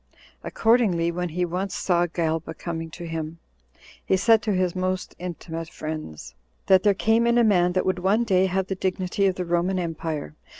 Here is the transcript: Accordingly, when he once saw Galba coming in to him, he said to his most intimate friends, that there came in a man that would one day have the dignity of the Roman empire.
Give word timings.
Accordingly, 0.43 1.11
when 1.11 1.29
he 1.29 1.45
once 1.45 1.75
saw 1.75 2.07
Galba 2.07 2.55
coming 2.55 2.87
in 2.87 2.91
to 2.93 3.05
him, 3.05 3.37
he 4.03 4.17
said 4.17 4.41
to 4.41 4.51
his 4.53 4.73
most 4.75 5.13
intimate 5.19 5.69
friends, 5.69 6.33
that 6.65 6.81
there 6.81 6.95
came 6.95 7.27
in 7.27 7.37
a 7.37 7.43
man 7.43 7.73
that 7.73 7.85
would 7.85 7.99
one 7.99 8.23
day 8.23 8.47
have 8.47 8.65
the 8.65 8.73
dignity 8.73 9.27
of 9.27 9.35
the 9.35 9.45
Roman 9.45 9.77
empire. 9.77 10.33